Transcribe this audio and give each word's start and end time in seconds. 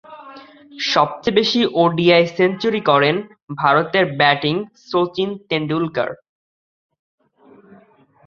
সবচেয়ে 0.85 1.37
বেশি 1.39 1.61
ODI 1.81 2.23
century 2.37 2.81
করেন 2.89 3.15
ভারতের 3.61 4.05
ব্যাটিং 4.19 4.55
শচীন 4.89 5.29
তেন্ডুলকর। 5.49 6.09